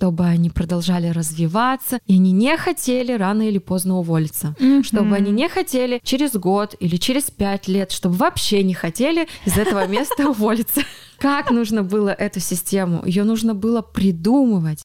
[0.00, 4.82] чтобы они продолжали развиваться, и они не хотели рано или поздно уволиться, mm-hmm.
[4.82, 9.58] чтобы они не хотели через год или через пять лет, чтобы вообще не хотели из
[9.58, 10.80] этого места уволиться.
[11.18, 13.02] Как нужно было эту систему?
[13.04, 14.82] Ее нужно было придумывать.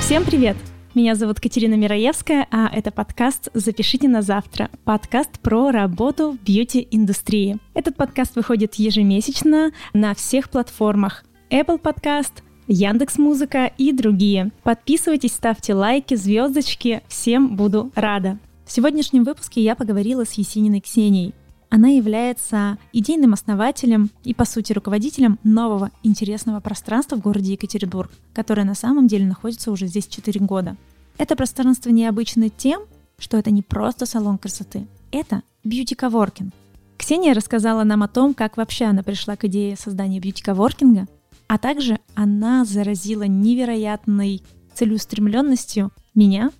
[0.00, 0.56] Всем привет!
[0.92, 7.58] Меня зовут Катерина Мираевская, а это подкаст «Запишите на завтра»— подкаст про работу в бьюти-индустрии.
[7.74, 14.50] Этот подкаст выходит ежемесячно на всех платформах Apple Podcast, Яндекс Музыка и другие.
[14.64, 17.02] Подписывайтесь, ставьте лайки, звездочки.
[17.06, 18.40] Всем буду рада.
[18.66, 21.34] В сегодняшнем выпуске я поговорила с Есениной Ксенией.
[21.70, 28.64] Она является идейным основателем и, по сути, руководителем нового интересного пространства в городе Екатеринбург, которое
[28.64, 30.76] на самом деле находится уже здесь 4 года.
[31.16, 32.82] Это пространство необычно тем,
[33.18, 36.52] что это не просто салон красоты, это бьюти-коворкинг.
[36.98, 41.06] Ксения рассказала нам о том, как вообще она пришла к идее создания бьюти-коворкинга,
[41.46, 44.42] а также она заразила невероятной
[44.74, 46.50] целеустремленностью меня,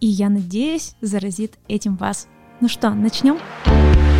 [0.00, 2.26] и я надеюсь, заразит этим вас.
[2.60, 3.38] Ну что, начнем?
[3.64, 4.17] Начнем.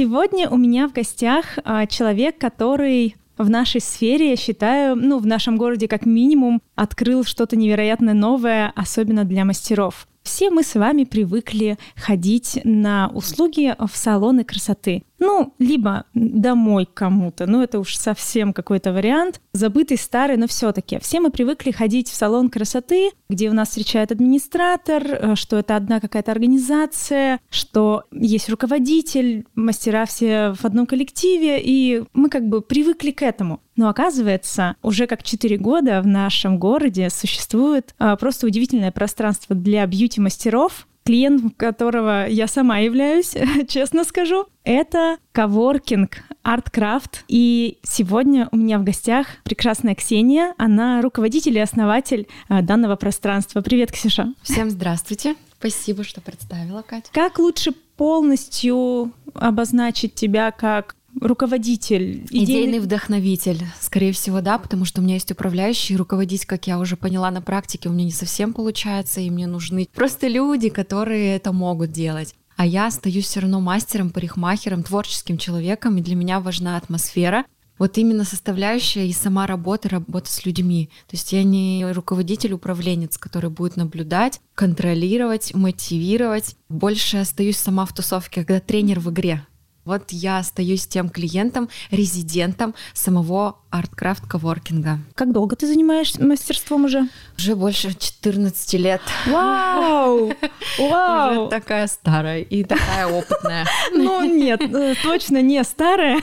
[0.00, 5.26] Сегодня у меня в гостях а, человек, который в нашей сфере, я считаю, ну, в
[5.26, 10.08] нашем городе как минимум, открыл что-то невероятно новое, особенно для мастеров.
[10.22, 15.02] Все мы с вами привыкли ходить на услуги в салоны красоты.
[15.20, 20.98] Ну, либо домой кому-то, ну это уж совсем какой-то вариант, забытый старый, но все-таки.
[20.98, 25.76] Все мы привыкли ходить в салон красоты, где у нас встречает администратор, э, что это
[25.76, 32.62] одна какая-то организация, что есть руководитель, мастера все в одном коллективе, и мы как бы
[32.62, 33.60] привыкли к этому.
[33.76, 39.86] Но оказывается, уже как 4 года в нашем городе существует а, просто удивительное пространство для
[39.86, 43.34] бьюти-мастеров, клиент которого я сама являюсь,
[43.68, 47.24] честно скажу, это коворкинг Арткрафт.
[47.28, 50.54] И сегодня у меня в гостях прекрасная Ксения.
[50.56, 53.60] Она руководитель и основатель а, данного пространства.
[53.60, 54.32] Привет, Ксюша.
[54.42, 55.34] Всем здравствуйте.
[55.58, 57.10] Спасибо, что представила, Катя.
[57.12, 62.44] Как лучше полностью обозначить тебя как руководитель, идейный...
[62.44, 66.96] идейный вдохновитель, скорее всего, да, потому что у меня есть управляющий, руководить, как я уже
[66.96, 71.52] поняла на практике, у меня не совсем получается, и мне нужны просто люди, которые это
[71.52, 72.34] могут делать.
[72.56, 77.44] А я остаюсь все равно мастером, парикмахером, творческим человеком, и для меня важна атмосфера,
[77.80, 80.90] вот именно составляющая и сама работа, работа с людьми.
[81.06, 86.56] То есть я не руководитель, управленец, который будет наблюдать, контролировать, мотивировать.
[86.68, 89.46] Больше остаюсь сама в тусовке, когда тренер в игре.
[89.84, 94.98] Вот я остаюсь тем клиентом, резидентом самого арткрафт коворкинга.
[95.14, 97.08] Как долго ты занимаешься мастерством уже?
[97.38, 99.00] Уже больше 14 лет.
[99.26, 100.32] Вау!
[100.78, 101.42] Вау!
[101.42, 103.66] Уже такая старая и такая опытная.
[103.92, 106.20] Ну нет, э, точно не старая.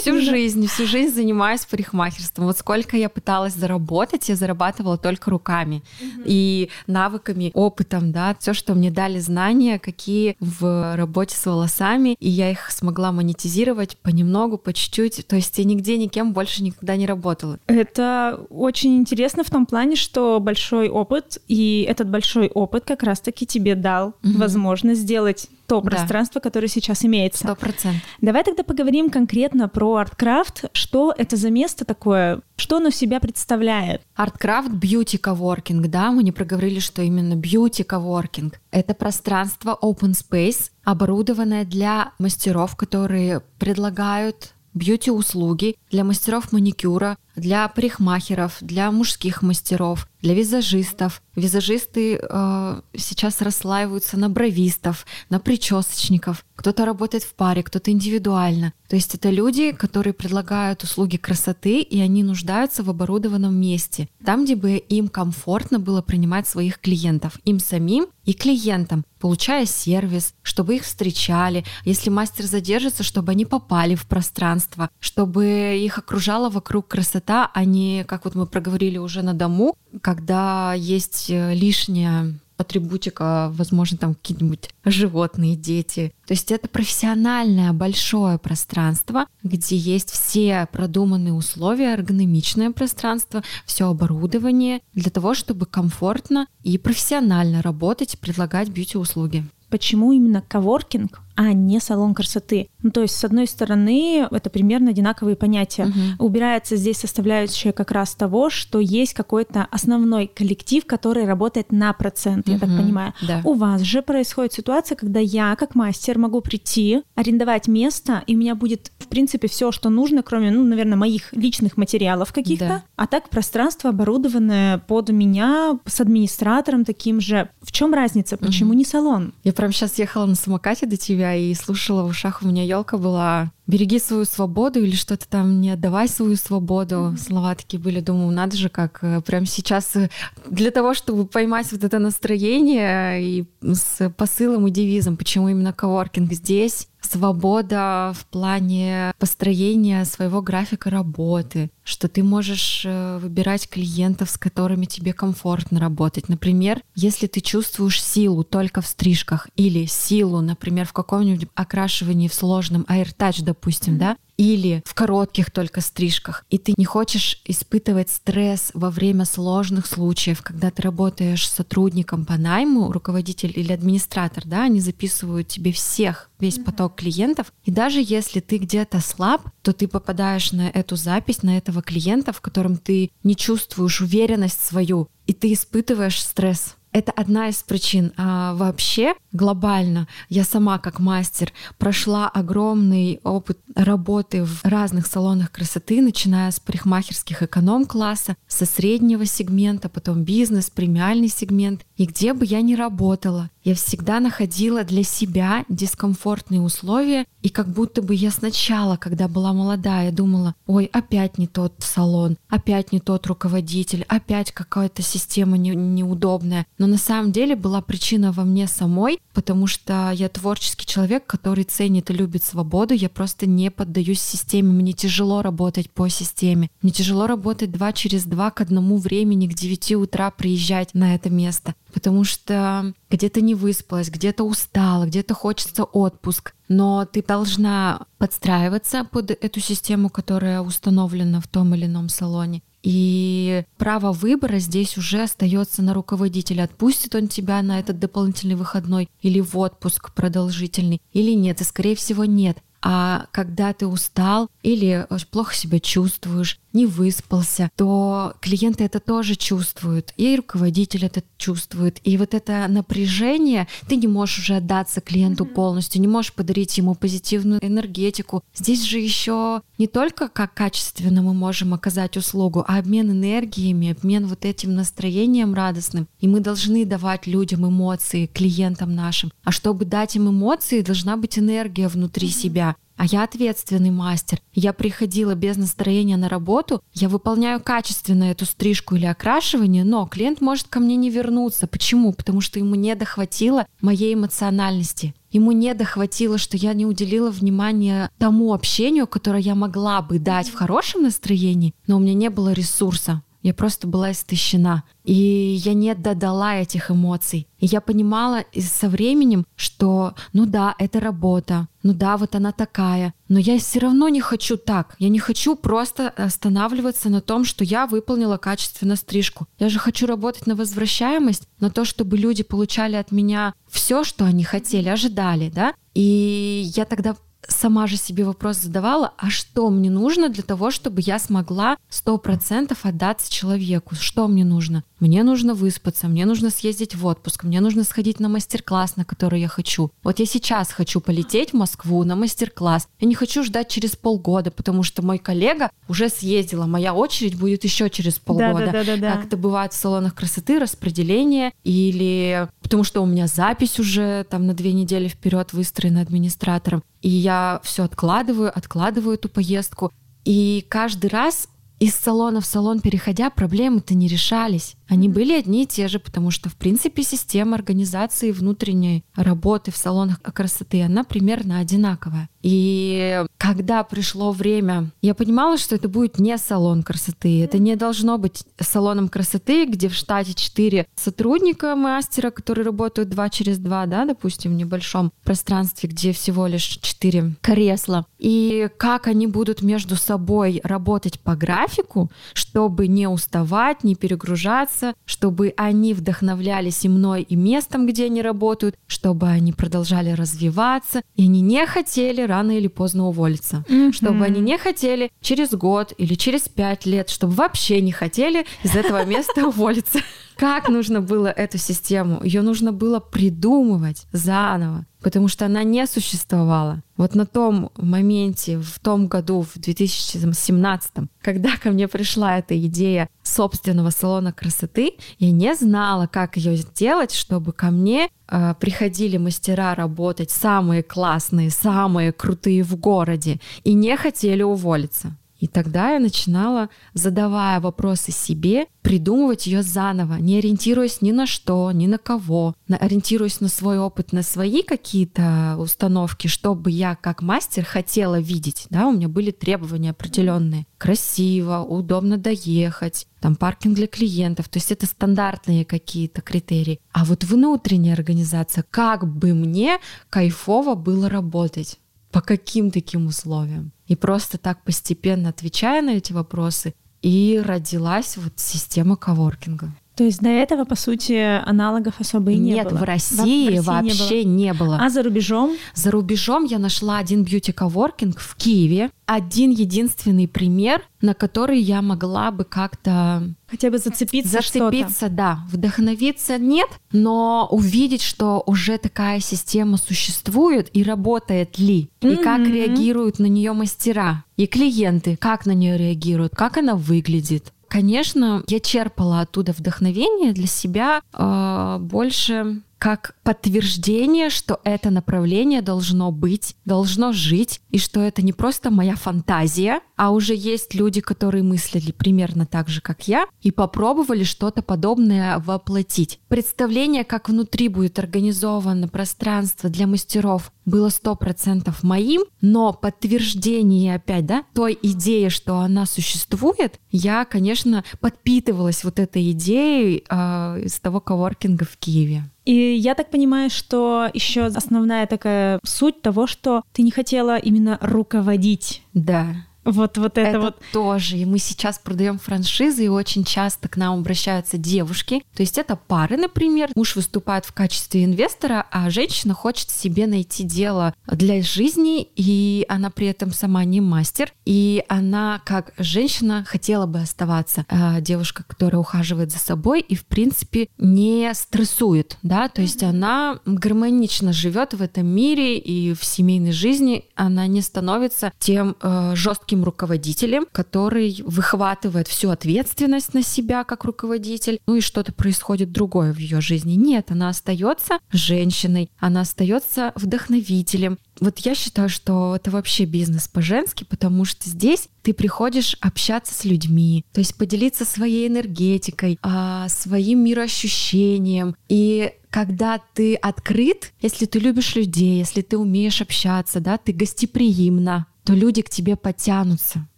[0.00, 2.46] Всю жизнь, всю жизнь занимаюсь парикмахерством.
[2.46, 5.82] Вот сколько я пыталась заработать, я зарабатывала только руками
[6.24, 12.28] и навыками, опытом, да, все, что мне дали знания, какие в работе с волосами, и
[12.28, 15.26] я их смогла монетизировать понемногу, по чуть-чуть.
[15.26, 17.58] То есть я нигде никем больше никогда никогда не работала.
[17.66, 23.46] Это очень интересно в том плане, что большой опыт, и этот большой опыт как раз-таки
[23.46, 24.38] тебе дал угу.
[24.38, 25.90] возможность сделать то да.
[25.90, 27.44] пространство, которое сейчас имеется.
[27.44, 28.02] Сто процентов.
[28.20, 30.66] Давай тогда поговорим конкретно про арткрафт.
[30.72, 32.40] Что это за место такое?
[32.56, 34.02] Что оно себя представляет?
[34.14, 38.60] Арткрафт бьюти коворкинг, да, мы не проговорили, что именно бьюти коворкинг.
[38.70, 48.56] Это пространство open space, оборудованное для мастеров, которые предлагают бьюти-услуги для мастеров маникюра, для парикмахеров,
[48.60, 51.22] для мужских мастеров, для визажистов.
[51.36, 56.44] Визажисты э, сейчас расслаиваются на бровистов, на причесочников.
[56.56, 58.72] Кто-то работает в паре, кто-то индивидуально.
[58.88, 64.44] То есть это люди, которые предлагают услуги красоты, и они нуждаются в оборудованном месте, там,
[64.44, 70.76] где бы им комфортно было принимать своих клиентов, им самим и клиентам, получая сервис, чтобы
[70.76, 76.88] их встречали, если мастер задержится, чтобы они попали в пространство, чтобы их окружала вокруг
[77.26, 83.50] красота, а не, как вот мы проговорили уже на дому, когда есть э, лишняя атрибутика,
[83.52, 86.14] возможно, там какие-нибудь животные, дети.
[86.26, 94.80] То есть это профессиональное большое пространство, где есть все продуманные условия, эргономичное пространство, все оборудование
[94.94, 99.44] для того, чтобы комфортно и профессионально работать, предлагать бьюти-услуги.
[99.68, 102.68] Почему именно коворкинг, а не салон красоты.
[102.82, 105.84] Ну, то есть, с одной стороны, это примерно одинаковые понятия.
[105.84, 106.24] Угу.
[106.26, 112.46] Убирается здесь составляющая как раз того, что есть какой-то основной коллектив, который работает на процент,
[112.46, 112.54] угу.
[112.54, 113.12] я так понимаю.
[113.26, 113.42] Да.
[113.44, 118.38] У вас же происходит ситуация, когда я, как мастер, могу прийти, арендовать место, и у
[118.38, 122.66] меня будет, в принципе, все, что нужно, кроме, ну, наверное, моих личных материалов каких-то.
[122.66, 122.82] Да.
[122.96, 127.50] А так пространство оборудованное под меня с администратором таким же.
[127.60, 128.38] В чем разница?
[128.38, 128.78] Почему угу.
[128.78, 129.34] не салон?
[129.44, 132.98] Я прям сейчас ехала на самокате до тебя и слушала в ушах у меня елка
[132.98, 136.96] была береги свою свободу или что-то там не отдавай свою свободу.
[136.96, 137.18] Mm-hmm.
[137.18, 140.10] Слова такие были, думаю, надо же как э, прям сейчас э,
[140.48, 146.32] для того, чтобы поймать вот это настроение и с посылом и девизом, почему именно коворкинг
[146.32, 154.38] здесь, свобода в плане построения своего графика работы, что ты можешь э, выбирать клиентов, с
[154.38, 156.28] которыми тебе комфортно работать.
[156.28, 162.34] Например, если ты чувствуешь силу только в стрижках или силу, например, в каком-нибудь окрашивании в
[162.34, 163.55] сложном AirTouch, допустим,
[163.92, 163.98] mm-hmm.
[163.98, 169.86] да, или в коротких только стрижках, и ты не хочешь испытывать стресс во время сложных
[169.86, 175.72] случаев, когда ты работаешь с сотрудником по найму, руководитель или администратор, да, они записывают тебе
[175.72, 180.96] всех, весь поток клиентов, и даже если ты где-то слаб, то ты попадаешь на эту
[180.96, 186.76] запись, на этого клиента, в котором ты не чувствуешь уверенность свою, и ты испытываешь стресс.
[186.96, 188.14] Это одна из причин.
[188.16, 196.00] А вообще глобально я сама как мастер прошла огромный опыт работы в разных салонах красоты,
[196.00, 201.84] начиная с парикмахерских эконом-класса, со среднего сегмента, потом бизнес, премиальный сегмент.
[201.98, 207.66] И где бы я ни работала, я всегда находила для себя дискомфортные условия, и как
[207.68, 213.00] будто бы я сначала, когда была молодая, думала, ой, опять не тот салон, опять не
[213.00, 216.64] тот руководитель, опять какая-то система не, неудобная.
[216.78, 221.64] Но на самом деле была причина во мне самой, потому что я творческий человек, который
[221.64, 226.92] ценит и любит свободу, я просто не поддаюсь системе, мне тяжело работать по системе, мне
[226.92, 231.74] тяжело работать два через два к одному времени, к 9 утра приезжать на это место
[231.96, 239.30] потому что где-то не выспалась, где-то устала, где-то хочется отпуск, но ты должна подстраиваться под
[239.30, 242.60] эту систему, которая установлена в том или ином салоне.
[242.82, 246.64] И право выбора здесь уже остается на руководителя.
[246.64, 251.62] Отпустит он тебя на этот дополнительный выходной или в отпуск продолжительный, или нет.
[251.62, 252.58] И скорее всего нет.
[252.82, 260.12] А когда ты устал или плохо себя чувствуешь, не выспался, то клиенты это тоже чувствуют,
[260.16, 262.00] и руководитель это чувствует.
[262.04, 265.54] И вот это напряжение, ты не можешь уже отдаться клиенту mm-hmm.
[265.54, 268.44] полностью, не можешь подарить ему позитивную энергетику.
[268.54, 274.26] Здесь же еще не только как качественно мы можем оказать услугу, а обмен энергиями, обмен
[274.26, 276.06] вот этим настроением радостным.
[276.20, 279.32] И мы должны давать людям эмоции, клиентам нашим.
[279.44, 282.42] А чтобы дать им эмоции, должна быть энергия внутри mm-hmm.
[282.42, 282.76] себя.
[282.96, 284.40] А я ответственный мастер.
[284.52, 290.40] Я приходила без настроения на работу, я выполняю качественно эту стрижку или окрашивание, но клиент
[290.40, 291.66] может ко мне не вернуться.
[291.66, 292.12] Почему?
[292.12, 295.14] Потому что ему не дохватило моей эмоциональности.
[295.30, 300.48] Ему не дохватило, что я не уделила внимания тому общению, которое я могла бы дать
[300.48, 303.22] в хорошем настроении, но у меня не было ресурса.
[303.46, 304.82] Я просто была истощена.
[305.04, 307.46] И я не додала этих эмоций.
[307.60, 313.14] И я понимала со временем, что ну да, это работа, ну да, вот она такая,
[313.28, 314.96] но я все равно не хочу так.
[314.98, 319.46] Я не хочу просто останавливаться на том, что я выполнила качественно стрижку.
[319.60, 324.24] Я же хочу работать на возвращаемость, на то, чтобы люди получали от меня все, что
[324.24, 325.72] они хотели, ожидали, да.
[325.94, 327.14] И я тогда
[327.48, 332.18] сама же себе вопрос задавала, а что мне нужно для того, чтобы я смогла сто
[332.18, 333.94] процентов отдаться человеку?
[333.94, 334.84] Что мне нужно?
[334.98, 339.40] Мне нужно выспаться, мне нужно съездить в отпуск, мне нужно сходить на мастер-класс, на который
[339.40, 339.90] я хочу.
[340.02, 342.88] Вот я сейчас хочу полететь в Москву на мастер-класс.
[343.00, 347.64] Я не хочу ждать через полгода, потому что мой коллега уже съездила, моя очередь будет
[347.64, 348.66] еще через полгода.
[348.66, 353.06] Да, да, да, да, Как это бывает в салонах красоты, распределение или потому что у
[353.06, 356.82] меня запись уже там на две недели вперед выстроена администратором.
[357.06, 359.92] И я все откладываю, откладываю эту поездку.
[360.24, 361.48] И каждый раз
[361.78, 364.74] из салона в салон переходя, проблемы-то не решались.
[364.88, 369.76] Они были одни и те же, потому что, в принципе, система организации внутренней работы в
[369.76, 372.28] салонах красоты, она примерно одинаковая.
[372.46, 377.42] И когда пришло время, я понимала, что это будет не салон красоты.
[377.42, 383.30] Это не должно быть салоном красоты, где в штате 4 сотрудника мастера, которые работают 2
[383.30, 388.06] через 2, да, допустим, в небольшом пространстве, где всего лишь 4 кресла.
[388.20, 395.52] И как они будут между собой работать по графику, чтобы не уставать, не перегружаться, чтобы
[395.56, 401.40] они вдохновлялись и мной, и местом, где они работают, чтобы они продолжали развиваться, и они
[401.40, 403.92] не хотели рано или поздно уволиться, mm-hmm.
[403.92, 408.76] чтобы они не хотели через год или через пять лет, чтобы вообще не хотели из
[408.76, 410.00] этого места уволиться.
[410.36, 412.22] Как нужно было эту систему?
[412.22, 416.82] Ее нужно было придумывать заново, потому что она не существовала.
[416.98, 420.90] Вот на том моменте, в том году, в 2017,
[421.22, 427.12] когда ко мне пришла эта идея собственного салона красоты, я не знала, как ее сделать,
[427.12, 433.96] чтобы ко мне э, приходили мастера работать самые классные, самые крутые в городе и не
[433.96, 435.16] хотели уволиться.
[435.38, 441.70] И тогда я начинала, задавая вопросы себе, придумывать ее заново, не ориентируясь ни на что,
[441.72, 447.64] ни на кого, ориентируясь на свой опыт, на свои какие-то установки, чтобы я как мастер
[447.64, 448.66] хотела видеть.
[448.70, 450.66] Да, у меня были требования определенные.
[450.78, 454.48] Красиво, удобно доехать, там паркинг для клиентов.
[454.48, 456.80] То есть это стандартные какие-то критерии.
[456.92, 459.78] А вот внутренняя организация, как бы мне
[460.10, 461.78] кайфово было работать
[462.12, 463.72] по каким таким условиям.
[463.86, 469.72] И просто так постепенно отвечая на эти вопросы, и родилась вот система коворкинга.
[469.96, 472.72] То есть до этого, по сути, аналогов особо и не Нет, было?
[472.72, 474.64] Нет, в России, в России вообще не было.
[474.64, 474.78] не было.
[474.82, 475.56] А за рубежом?
[475.74, 478.90] За рубежом я нашла один бьюти-коворкинг в Киеве.
[479.06, 483.22] Один единственный пример, на который я могла бы как-то...
[483.48, 485.40] Хотя бы зацепиться Зацепиться, да.
[485.50, 492.12] Вдохновиться нет, но увидеть, что уже такая система существует и работает ли, mm-hmm.
[492.12, 497.52] и как реагируют на нее мастера, и клиенты, как на нее реагируют, как она выглядит.
[497.68, 506.12] Конечно, я черпала оттуда вдохновение для себя э, больше как подтверждение, что это направление должно
[506.12, 511.42] быть, должно жить, и что это не просто моя фантазия, а уже есть люди, которые
[511.42, 516.20] мыслили примерно так же, как я, и попробовали что-то подобное воплотить.
[516.28, 524.26] Представление, как внутри будет организовано пространство для мастеров, было сто процентов моим, но подтверждение опять,
[524.26, 531.00] да, той идеи, что она существует, я, конечно, подпитывалась вот этой идеей э, из того
[531.00, 532.24] коворкинга в Киеве.
[532.46, 537.76] И я так понимаю, что еще основная такая суть того, что ты не хотела именно
[537.82, 538.82] руководить.
[538.94, 539.26] Да.
[539.66, 540.56] Вот, вот это, это вот.
[540.72, 541.18] тоже.
[541.18, 545.22] И мы сейчас продаем франшизы, и очень часто к нам обращаются девушки.
[545.34, 546.70] То есть это пары, например.
[546.74, 552.90] Муж выступает в качестве инвестора, а женщина хочет себе найти дело для жизни, и она
[552.90, 554.32] при этом сама не мастер.
[554.44, 560.06] И она, как женщина, хотела бы оставаться э, девушка, которая ухаживает за собой и, в
[560.06, 566.52] принципе, не стрессует, да, то есть она гармонично живет в этом мире и в семейной
[566.52, 573.64] жизни она не становится тем э, жестким таким руководителем, который выхватывает всю ответственность на себя
[573.64, 576.74] как руководитель, ну и что-то происходит другое в ее жизни.
[576.74, 580.98] Нет, она остается женщиной, она остается вдохновителем.
[581.20, 586.44] Вот я считаю, что это вообще бизнес по-женски, потому что здесь ты приходишь общаться с
[586.44, 591.56] людьми, то есть поделиться своей энергетикой, а, своим мироощущением.
[591.68, 598.06] И когда ты открыт, если ты любишь людей, если ты умеешь общаться, да, ты гостеприимна,
[598.26, 599.86] то люди к тебе подтянутся,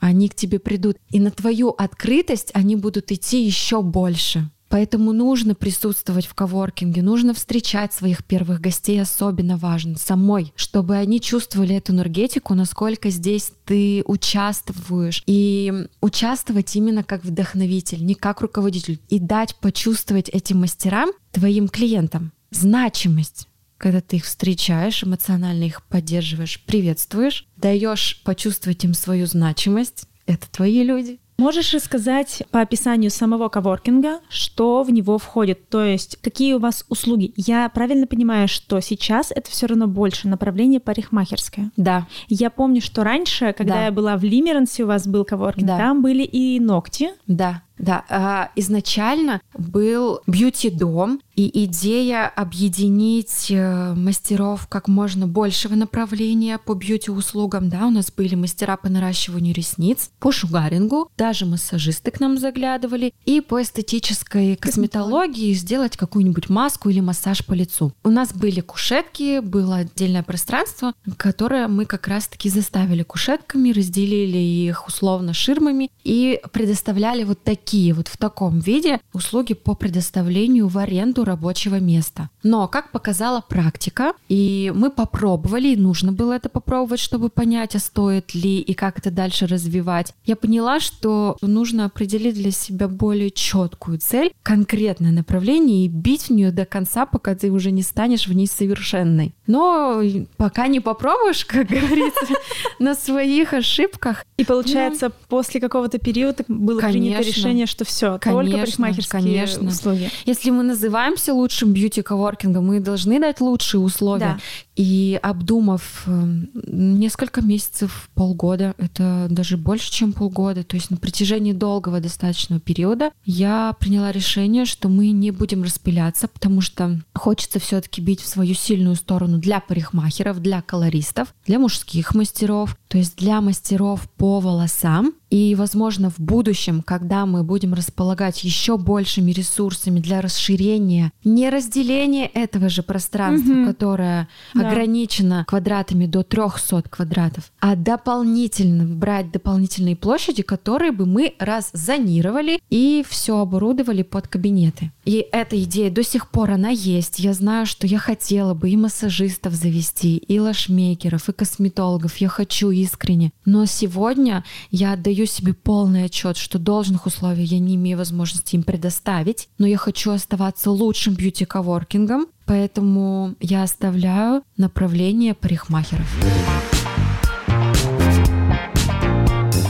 [0.00, 0.96] они к тебе придут.
[1.10, 4.50] И на твою открытость они будут идти еще больше.
[4.70, 11.20] Поэтому нужно присутствовать в коворкинге, нужно встречать своих первых гостей, особенно важно, самой, чтобы они
[11.20, 15.22] чувствовали эту энергетику, насколько здесь ты участвуешь.
[15.26, 19.00] И участвовать именно как вдохновитель, не как руководитель.
[19.08, 23.47] И дать почувствовать этим мастерам, твоим клиентам, значимость
[23.78, 30.06] когда ты их встречаешь, эмоционально их поддерживаешь, приветствуешь, даешь почувствовать им свою значимость.
[30.26, 31.20] Это твои люди.
[31.38, 36.84] Можешь рассказать по описанию самого коворкинга, что в него входит, то есть какие у вас
[36.88, 37.32] услуги?
[37.36, 41.70] Я правильно понимаю, что сейчас это все равно больше направление парикмахерское?
[41.76, 42.08] Да.
[42.28, 43.84] Я помню, что раньше, когда да.
[43.84, 45.78] я была в Лимерансе, у вас был коворкинг, да.
[45.78, 47.10] там были и ногти.
[47.28, 47.62] Да.
[47.78, 56.74] Да, а, изначально был бьюти-дом, и идея объединить э, мастеров как можно большего направления по
[56.74, 62.38] бьюти-услугам, да, у нас были мастера по наращиванию ресниц, по шугарингу, даже массажисты к нам
[62.38, 67.92] заглядывали, и по эстетической косметологии сделать какую-нибудь маску или массаж по лицу.
[68.02, 74.88] У нас были кушетки, было отдельное пространство, которое мы как раз-таки заставили кушетками, разделили их
[74.88, 80.78] условно ширмами и предоставляли вот такие такие вот в таком виде услуги по предоставлению в
[80.78, 82.30] аренду рабочего места.
[82.42, 87.78] Но, как показала практика, и мы попробовали, и нужно было это попробовать, чтобы понять, а
[87.78, 93.30] стоит ли и как это дальше развивать, я поняла, что нужно определить для себя более
[93.30, 98.28] четкую цель, конкретное направление и бить в нее до конца, пока ты уже не станешь
[98.28, 99.34] в ней совершенной.
[99.46, 100.02] Но
[100.38, 102.34] пока не попробуешь, как говорится,
[102.78, 104.24] на своих ошибках.
[104.38, 110.10] И получается, после какого-то периода было принято решение, что все, только парикмахерские услуги.
[110.26, 114.38] Если мы называемся лучшим бьюти-коворкингом, мы должны дать лучшие условия.
[114.78, 121.52] И обдумав эм, несколько месяцев, полгода, это даже больше, чем полгода, то есть на протяжении
[121.52, 128.00] долгого достаточного периода, я приняла решение, что мы не будем распыляться, потому что хочется все-таки
[128.00, 133.40] бить в свою сильную сторону для парикмахеров, для колористов, для мужских мастеров, то есть для
[133.40, 140.20] мастеров по волосам и, возможно, в будущем, когда мы будем располагать еще большими ресурсами для
[140.20, 144.67] расширения, не разделения этого же пространства, mm которое да.
[144.70, 153.04] Ограничено квадратами до 300 квадратов, а дополнительно брать дополнительные площади, которые бы мы раззонировали и
[153.08, 154.92] все оборудовали под кабинеты.
[155.04, 157.18] И эта идея до сих пор она есть.
[157.18, 162.16] Я знаю, что я хотела бы и массажистов завести, и лашмейкеров, и косметологов.
[162.18, 163.32] Я хочу искренне.
[163.44, 168.54] Но сегодня я отдаю даю себе полный отчет, что должных условий я не имею возможности
[168.54, 176.08] им предоставить, но я хочу оставаться лучшим бьюти-коворкингом, поэтому я оставляю направление парикмахеров.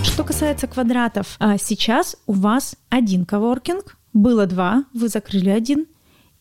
[0.04, 5.87] Что касается квадратов, а сейчас у вас один коворкинг, было два, вы закрыли один–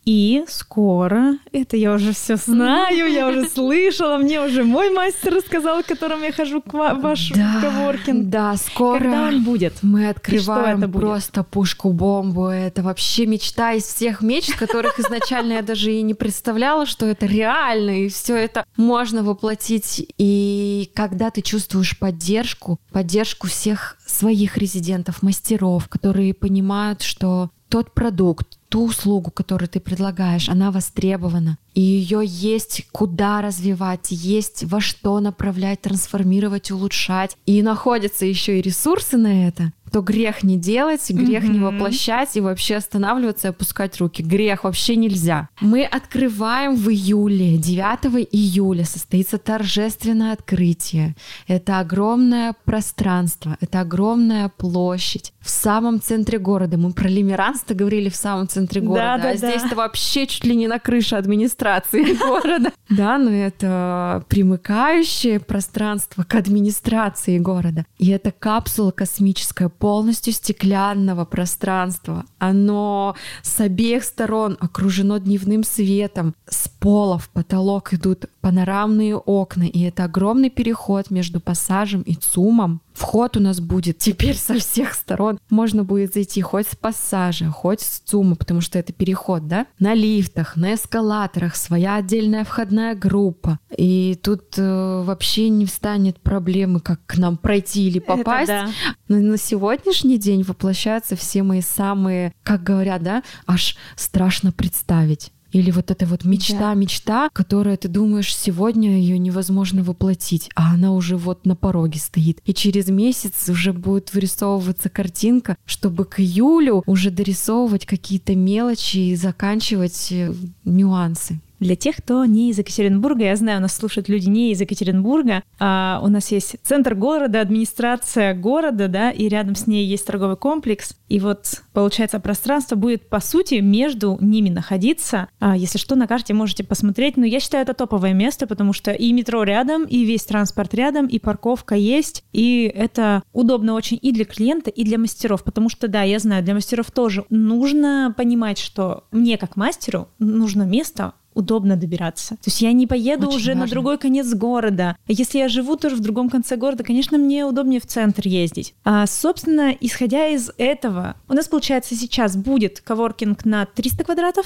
[0.07, 5.83] и скоро, это я уже все знаю, я уже слышала, мне уже мой мастер рассказал,
[5.83, 8.29] к которому я хожу к ваш да, коворкинг.
[8.29, 8.99] Да, скоро.
[8.99, 9.73] Когда он будет?
[9.81, 12.47] Мы открываем это просто пушку-бомбу.
[12.47, 17.25] Это вообще мечта из всех мечт, которых изначально я даже и не представляла, что это
[17.25, 20.07] реально, и все это можно воплотить.
[20.17, 28.57] И когда ты чувствуешь поддержку, поддержку всех своих резидентов, мастеров, которые понимают, что тот продукт,
[28.69, 35.19] ту услугу, которую ты предлагаешь, она востребована, и ее есть куда развивать, есть во что
[35.19, 41.43] направлять, трансформировать, улучшать, и находятся еще и ресурсы на это, то грех не делать, грех
[41.43, 41.49] mm-hmm.
[41.49, 44.21] не воплощать и вообще останавливаться и опускать руки.
[44.21, 45.49] Грех вообще нельзя.
[45.61, 51.15] Мы открываем в июле, 9 июля состоится торжественное открытие.
[51.47, 56.77] Это огромное пространство, это огромная площадь в самом центре города.
[56.77, 60.55] Мы про Лимеранс-то говорили в самом центре города, да, да, а здесь-то вообще чуть ли
[60.55, 62.71] не на крыше администрации города.
[62.89, 67.85] Да, но это примыкающее пространство к администрации города.
[67.97, 72.25] И это капсула космическая полностью стеклянного пространства.
[72.39, 76.35] Оно с обеих сторон окружено дневным светом.
[76.45, 82.81] С пола в потолок идут панорамные окна, и это огромный переход между пассажем и ЦУМом.
[82.97, 85.39] Вход у нас будет теперь со всех сторон.
[85.51, 89.67] Можно будет зайти хоть с пассажа, хоть с ЦУМа, потому что это переход, да?
[89.77, 93.59] На лифтах, на эскалаторах, своя отдельная входная группа.
[93.77, 98.49] И тут э, вообще не встанет проблемы, как к нам пройти или попасть.
[98.49, 98.93] Это да.
[99.07, 105.31] Но на сегодняшний день воплощаются все мои самые, как говорят, да, аж страшно представить.
[105.51, 106.73] Или вот эта вот мечта, да.
[106.73, 112.39] мечта, которая ты думаешь, сегодня ее невозможно воплотить, а она уже вот на пороге стоит.
[112.45, 119.15] И через месяц уже будет вырисовываться картинка, чтобы к июлю уже дорисовывать какие-то мелочи и
[119.15, 120.33] заканчивать э,
[120.65, 121.39] нюансы.
[121.59, 125.99] Для тех, кто не из Екатеринбурга, я знаю, нас слушают люди не из Екатеринбурга, а
[126.03, 130.95] у нас есть центр города, администрация города, да, и рядом с ней есть торговый комплекс.
[131.09, 135.29] И вот, получается, пространство будет, по сути, между ними находиться.
[135.39, 137.17] А, если что, на карте можете посмотреть.
[137.17, 141.07] Но я считаю, это топовое место, потому что и метро рядом, и весь транспорт рядом,
[141.07, 142.23] и парковка есть.
[142.33, 145.43] И это удобно очень и для клиента, и для мастеров.
[145.43, 150.63] Потому что, да, я знаю, для мастеров тоже нужно понимать, что мне, как мастеру, нужно
[150.63, 152.35] место, удобно добираться.
[152.35, 153.65] То есть я не поеду Очень уже важно.
[153.65, 154.97] на другой конец города.
[155.07, 158.73] Если я живу тоже в другом конце города, конечно, мне удобнее в центр ездить.
[158.83, 164.45] А, собственно, исходя из этого, у нас, получается, сейчас будет коворкинг на 300 квадратов.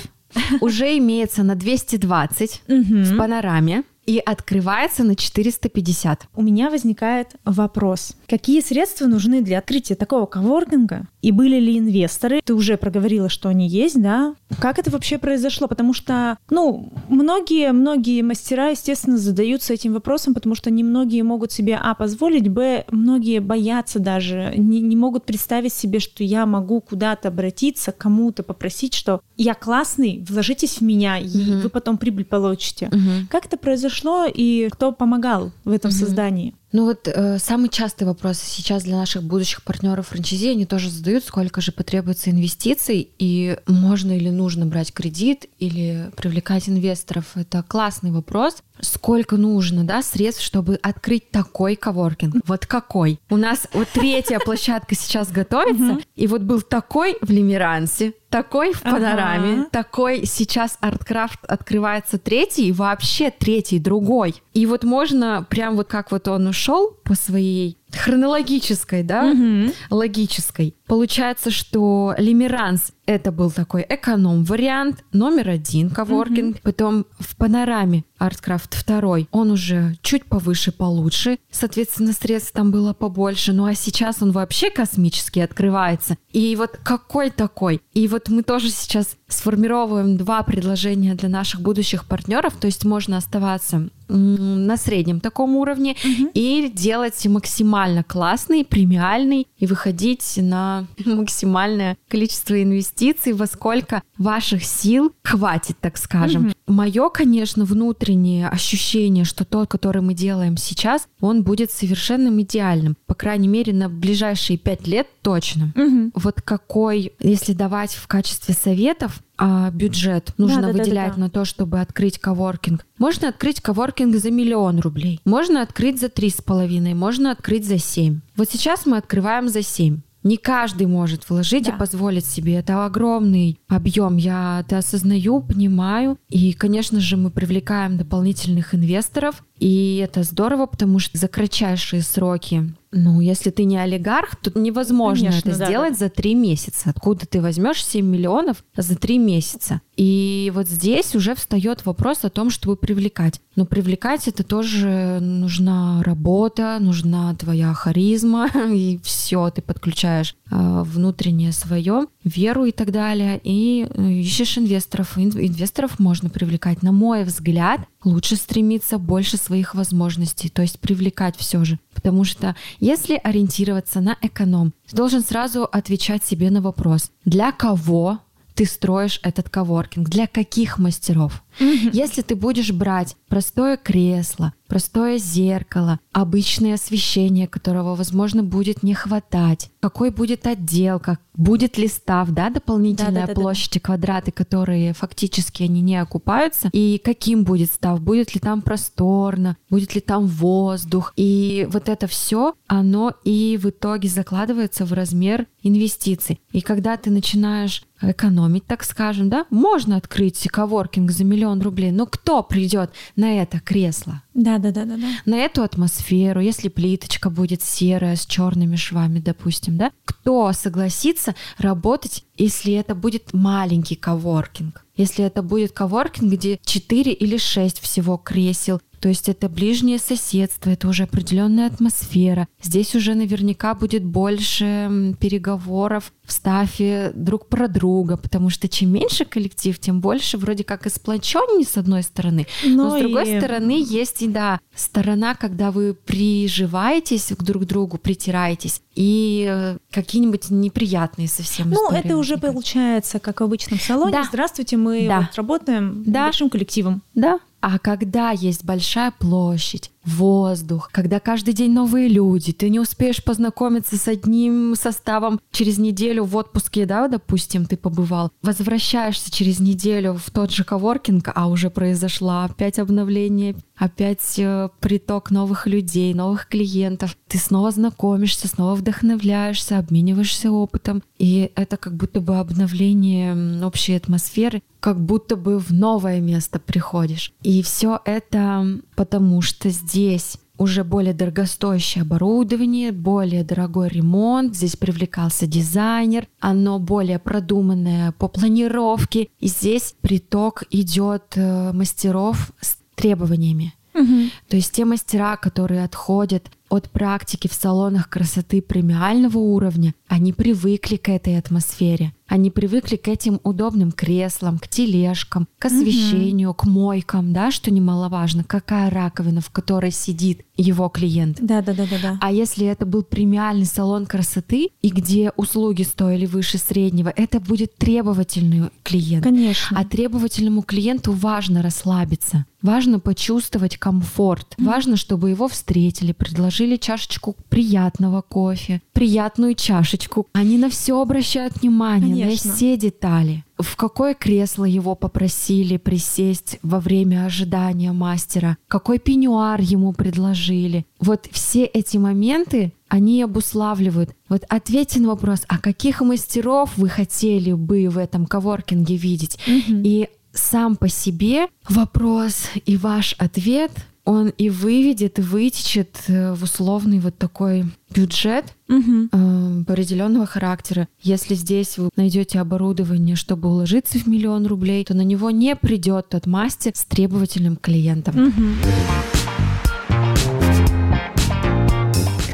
[0.62, 3.84] Уже имеется на 220 в панораме.
[4.12, 6.28] И открывается на 450.
[6.36, 8.18] У меня возникает вопрос.
[8.28, 11.08] Какие средства нужны для открытия такого коворкинга?
[11.22, 12.42] И были ли инвесторы?
[12.44, 14.36] Ты уже проговорила, что они есть, да?
[14.60, 15.70] Как это вообще произошло?
[15.70, 21.80] Потому что, ну, многие, многие мастера, естественно, задаются этим вопросом, потому что немногие могут себе,
[21.82, 27.30] а, позволить, б, многие боятся даже, не, не могут представить себе, что я могу куда-то
[27.30, 31.62] обратиться, кому-то попросить, что я классный, вложитесь в меня, и угу.
[31.64, 32.88] вы потом прибыль получите.
[32.88, 33.28] Угу.
[33.30, 35.98] Как это произошло и кто помогал в этом угу.
[35.98, 36.56] создании?
[36.72, 41.26] Ну вот э, самый частый вопрос сейчас для наших будущих партнеров франчайзи, они тоже задают,
[41.26, 47.26] сколько же потребуется инвестиций, и можно или нужно брать кредит, или привлекать инвесторов.
[47.36, 48.64] Это классный вопрос.
[48.80, 52.38] Сколько нужно, да, средств, чтобы открыть такой коворкинг?
[52.48, 53.20] Вот какой?
[53.30, 58.82] У нас вот третья площадка сейчас готовится, и вот был такой в Лимерансе, такой в
[58.82, 59.68] панораме, ага.
[59.72, 64.42] такой сейчас арткрафт открывается третий, и вообще третий другой.
[64.54, 69.72] И вот можно прям вот как вот он ушел по своей хронологической, да, угу.
[69.90, 70.76] логической.
[70.88, 76.56] Получается, что Лимеранс это был такой эконом-вариант номер один коворкинг.
[76.56, 76.62] Угу.
[76.64, 81.40] Потом в панораме Арткрафт второй, он уже чуть повыше, получше.
[81.50, 83.54] Соответственно, средств там было побольше.
[83.54, 86.18] Ну а сейчас он вообще космически открывается.
[86.32, 87.82] И вот какой такой?
[87.94, 92.54] И вот мы тоже сейчас сформировываем два предложения для наших будущих партнеров.
[92.60, 96.32] То есть можно оставаться на среднем таком уровне угу.
[96.34, 105.14] и делать максимально классный, премиальный и выходить на максимальное количество инвестиций, во сколько ваших сил
[105.24, 106.48] хватит, так скажем.
[106.48, 106.74] Угу.
[106.74, 112.96] Мое, конечно, внутреннее ощущение, что тот, который мы делаем сейчас, он будет совершенным идеальным.
[113.06, 115.74] По крайней мере, на ближайшие пять лет точно.
[115.76, 116.12] Угу.
[116.16, 121.16] Вот какой, если давать в качестве советов, а бюджет нужно да, да, выделять да, да,
[121.16, 121.22] да.
[121.22, 122.86] на то, чтобы открыть коворкинг.
[123.00, 127.80] Можно открыть коворкинг за миллион рублей, можно открыть за три с половиной, можно открыть за
[127.80, 128.22] семь.
[128.36, 130.02] Вот сейчас мы открываем за семь.
[130.24, 131.72] Не каждый может вложить да.
[131.72, 132.54] и позволить себе.
[132.54, 134.18] Это огромный объем.
[134.18, 136.20] Я это осознаю, понимаю.
[136.30, 139.44] И, конечно же, мы привлекаем дополнительных инвесторов.
[139.58, 145.30] И это здорово, потому что за кратчайшие сроки ну, если ты не олигарх, то невозможно
[145.30, 146.06] Конечно, это да, сделать да.
[146.06, 146.90] за три месяца.
[146.90, 149.82] Откуда ты возьмешь 7 миллионов за три месяца?
[149.96, 153.40] И вот здесь уже встает вопрос о том, чтобы привлекать.
[153.56, 161.52] Но привлекать это тоже нужна работа, нужна твоя харизма, и все, ты подключаешь э, внутреннее
[161.54, 165.18] свое, веру и так далее, и э, ищешь инвесторов.
[165.18, 166.84] Инвесторов можно привлекать.
[166.84, 171.80] На мой взгляд, лучше стремиться больше своих возможностей, то есть привлекать все же.
[172.02, 178.20] Потому что если ориентироваться на эконом, ты должен сразу отвечать себе на вопрос, для кого
[178.56, 181.44] ты строишь этот коворкинг, для каких мастеров.
[181.60, 181.90] Mm-hmm.
[181.94, 189.70] Если ты будешь брать простое кресло, простое зеркало, обычное освещение, которого, возможно, будет не хватать,
[189.82, 193.86] какой будет отделка, будет ли став, да, дополнительная да, да, площадь да, да.
[193.86, 199.94] квадраты, которые фактически они не окупаются, и каким будет став, будет ли там просторно, будет
[199.94, 206.40] ли там воздух, и вот это все, оно и в итоге закладывается в размер инвестиций.
[206.52, 212.06] И когда ты начинаешь экономить, так скажем, да, можно открыть коворкинг за миллион рублей, но
[212.06, 214.24] кто придет на это кресло?
[214.34, 215.08] Да, да, да, да, да.
[215.26, 222.24] На эту атмосферу, если плиточка будет серая с черными швами, допустим, да, кто согласится работать,
[222.38, 224.86] если это будет маленький коворкинг?
[224.96, 230.70] Если это будет коворкинг, где 4 или 6 всего кресел, то есть это ближнее соседство,
[230.70, 232.48] это уже определенная атмосфера.
[232.62, 239.26] Здесь уже наверняка будет больше переговоров в стафе друг про друга, потому что чем меньше
[239.26, 243.84] коллектив, тем больше вроде как и сплоченнее с одной стороны, но, но с другой стороны
[243.84, 251.28] есть и да сторона, когда вы приживаетесь друг к другу, притираетесь, и э, какие-нибудь неприятные
[251.28, 254.12] совсем Ну, это уже получается, как в обычном салоне.
[254.12, 254.24] Да.
[254.24, 255.22] Здравствуйте, мы да.
[255.22, 256.26] вот работаем да.
[256.26, 257.02] большим коллективом.
[257.14, 263.24] Да, а когда есть большая площадь, воздух, когда каждый день новые люди, ты не успеешь
[263.24, 270.14] познакомиться с одним составом через неделю в отпуске, да, допустим, ты побывал, возвращаешься через неделю
[270.14, 276.48] в тот же коворкинг, а уже произошло опять обновление, опять э, приток новых людей, новых
[276.48, 283.94] клиентов, ты снова знакомишься, снова вдохновляешься, обмениваешься опытом, и это как будто бы обновление общей
[283.94, 287.34] атмосферы, как будто бы в новое место приходишь.
[287.44, 295.48] И все это потому, что здесь уже более дорогостоящее оборудование, более дорогой ремонт, здесь привлекался
[295.48, 303.74] дизайнер, оно более продуманное по планировке, и здесь приток идет э, мастеров с требованиями.
[303.94, 304.30] Угу.
[304.48, 310.96] То есть те мастера, которые отходят от практики в салонах красоты премиального уровня, они привыкли
[310.96, 312.14] к этой атмосфере.
[312.32, 316.60] Они привыкли к этим удобным креслам, к тележкам, к освещению, угу.
[316.60, 321.40] к мойкам, да, что немаловажно, какая раковина, в которой сидит его клиент.
[321.42, 322.18] Да, да, да, да, да.
[322.22, 327.76] А если это был премиальный салон красоты, и где услуги стоили выше среднего, это будет
[327.76, 329.26] требовательный клиент.
[329.26, 329.78] Конечно.
[329.78, 332.46] А требовательному клиенту важно расслабиться.
[332.62, 334.56] Важно почувствовать комфорт.
[334.58, 334.66] Mm-hmm.
[334.66, 340.28] Важно, чтобы его встретили, предложили чашечку приятного кофе, приятную чашечку.
[340.34, 342.50] Они на все обращают внимание, Конечно.
[342.50, 343.44] на все детали.
[343.58, 348.58] В какое кресло его попросили присесть во время ожидания мастера?
[348.68, 350.86] Какой пеньюар ему предложили?
[351.00, 354.16] Вот все эти моменты, они обуславливают.
[354.30, 359.38] Вот ответьте на вопрос, а каких мастеров вы хотели бы в этом коворкинге видеть?
[359.48, 359.82] Mm-hmm.
[359.86, 363.72] И сам по себе вопрос и ваш ответ
[364.04, 369.10] он и выведет, и вытечет э, в условный вот такой бюджет угу.
[369.12, 370.88] э, определенного характера.
[371.02, 376.10] Если здесь вы найдете оборудование, чтобы уложиться в миллион рублей, то на него не придет
[376.10, 378.28] тот мастер с требовательным клиентом.
[378.28, 378.44] Угу.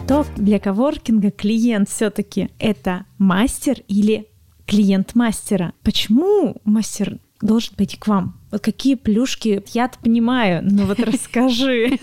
[0.04, 4.28] Кто для коворкинга клиент все-таки это мастер или
[4.66, 5.74] клиент мастера?
[5.84, 8.40] Почему мастер должен пойти к вам?
[8.52, 9.64] Вот какие плюшки?
[9.74, 11.98] Я-то понимаю, но вот расскажи.